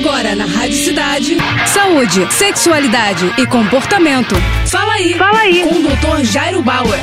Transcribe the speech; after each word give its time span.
Agora 0.00 0.34
na 0.34 0.46
Rádio 0.46 0.78
Cidade. 0.78 1.36
Saúde, 1.66 2.26
sexualidade 2.32 3.34
e 3.36 3.46
comportamento. 3.46 4.34
Fala 4.66 4.94
aí. 4.94 5.12
Fala 5.12 5.40
aí. 5.40 5.62
Com 5.62 5.74
o 5.74 5.82
Dr. 5.82 6.24
Jairo 6.24 6.62
Bauer. 6.62 6.98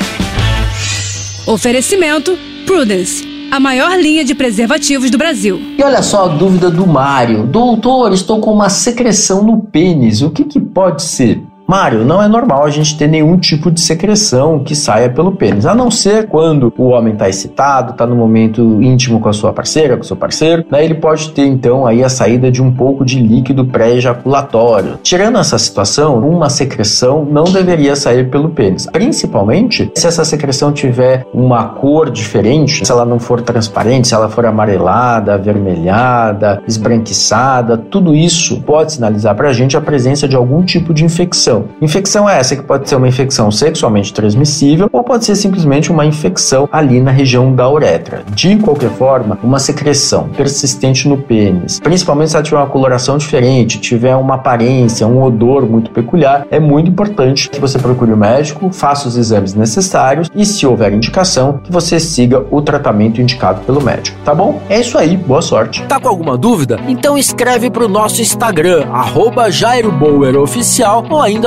Oferecimento 1.45 2.35
Prudence. 2.65 3.23
A 3.51 3.59
maior 3.59 3.99
linha 3.99 4.25
de 4.25 4.33
preservativos 4.33 5.11
do 5.11 5.17
Brasil. 5.17 5.61
E 5.77 5.83
olha 5.83 6.01
só 6.01 6.25
a 6.25 6.27
dúvida 6.29 6.71
do 6.71 6.87
Mário. 6.87 7.45
Doutor, 7.45 8.13
estou 8.13 8.39
com 8.39 8.51
uma 8.51 8.67
secreção 8.67 9.43
no 9.43 9.61
pênis. 9.61 10.23
O 10.23 10.31
que, 10.31 10.43
que 10.43 10.59
pode 10.59 11.03
ser? 11.03 11.39
Mário, 11.67 12.05
não 12.05 12.23
é 12.23 12.29
normal 12.29 12.63
a 12.63 12.69
gente 12.69 12.97
ter 12.97 13.09
nenhum 13.09 13.37
tipo 13.37 13.69
de 13.69 13.81
secreção 13.81 14.59
que 14.59 14.73
saia 14.73 15.09
pelo 15.09 15.33
pênis, 15.33 15.65
a 15.65 15.75
não 15.75 15.91
ser 15.91 16.27
quando 16.27 16.73
o 16.77 16.85
homem 16.85 17.11
está 17.11 17.27
excitado, 17.27 17.91
está 17.91 18.07
no 18.07 18.15
momento 18.15 18.81
íntimo 18.81 19.19
com 19.19 19.27
a 19.27 19.33
sua 19.33 19.51
parceira, 19.51 19.97
com 19.97 20.01
o 20.01 20.05
seu 20.05 20.15
parceiro, 20.15 20.63
né? 20.71 20.85
Ele 20.85 20.93
pode 20.93 21.31
ter 21.31 21.45
então 21.45 21.85
aí 21.85 22.01
a 22.05 22.07
saída 22.07 22.49
de 22.49 22.63
um 22.63 22.71
pouco 22.71 23.03
de 23.03 23.19
líquido 23.19 23.65
pré-ejaculatório. 23.65 24.97
Tirando 25.03 25.39
essa 25.39 25.57
situação, 25.57 26.17
uma 26.19 26.49
secreção 26.49 27.27
não 27.29 27.43
deveria 27.43 27.97
sair 27.97 28.29
pelo 28.29 28.47
pênis, 28.47 28.85
principalmente 28.85 29.91
se 29.93 30.07
essa 30.07 30.23
secreção 30.23 30.71
tiver 30.71 31.27
uma 31.33 31.65
cor 31.65 32.09
diferente, 32.09 32.85
se 32.85 32.91
ela 32.93 33.03
não 33.03 33.19
for 33.19 33.41
transparente, 33.41 34.07
se 34.07 34.13
ela 34.13 34.29
for 34.29 34.45
amarelada, 34.45 35.33
avermelhada, 35.33 36.61
esbranquiçada, 36.65 37.77
tudo 37.77 38.15
isso 38.15 38.61
pode 38.61 38.93
sinalizar 38.93 39.35
para 39.35 39.49
a 39.49 39.53
gente 39.53 39.75
a 39.75 39.81
presença 39.81 40.29
de 40.29 40.35
algum 40.37 40.63
tipo 40.63 40.93
de 40.93 41.03
infecção 41.03 41.56
infecção. 41.57 41.65
Infecção 41.81 42.29
é 42.29 42.39
essa 42.39 42.55
que 42.55 42.63
pode 42.63 42.87
ser 42.87 42.95
uma 42.95 43.07
infecção 43.07 43.51
sexualmente 43.51 44.13
transmissível 44.13 44.89
ou 44.91 45.03
pode 45.03 45.25
ser 45.25 45.35
simplesmente 45.35 45.91
uma 45.91 46.05
infecção 46.05 46.69
ali 46.71 46.99
na 46.99 47.11
região 47.11 47.53
da 47.53 47.69
uretra. 47.69 48.23
De 48.33 48.55
qualquer 48.57 48.89
forma, 48.91 49.37
uma 49.43 49.59
secreção 49.59 50.29
persistente 50.29 51.07
no 51.07 51.17
pênis, 51.17 51.79
principalmente 51.79 52.29
se 52.29 52.35
ela 52.35 52.43
tiver 52.43 52.57
uma 52.57 52.67
coloração 52.67 53.17
diferente, 53.17 53.79
tiver 53.79 54.15
uma 54.15 54.35
aparência, 54.35 55.07
um 55.07 55.21
odor 55.21 55.65
muito 55.65 55.91
peculiar, 55.91 56.45
é 56.51 56.59
muito 56.59 56.89
importante 56.89 57.49
que 57.49 57.59
você 57.59 57.79
procure 57.79 58.13
o 58.13 58.17
médico, 58.17 58.71
faça 58.71 59.07
os 59.07 59.17
exames 59.17 59.53
necessários 59.53 60.29
e, 60.35 60.45
se 60.45 60.65
houver 60.65 60.93
indicação, 60.93 61.59
que 61.63 61.71
você 61.71 61.99
siga 61.99 62.45
o 62.51 62.61
tratamento 62.61 63.21
indicado 63.21 63.61
pelo 63.61 63.81
médico. 63.81 64.17
Tá 64.23 64.33
bom? 64.33 64.61
É 64.69 64.79
isso 64.79 64.97
aí, 64.97 65.17
boa 65.17 65.41
sorte. 65.41 65.83
Tá 65.85 65.99
com 65.99 66.09
alguma 66.09 66.37
dúvida? 66.37 66.79
Então 66.87 67.17
escreve 67.17 67.69
pro 67.69 67.87
nosso 67.87 68.21
Instagram, 68.21 68.85
arroba 68.91 69.47
Oficial, 70.41 71.05
ou 71.09 71.21
ainda 71.21 71.46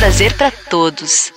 Prazer 0.00 0.32
para 0.32 0.50
todos. 0.50 1.30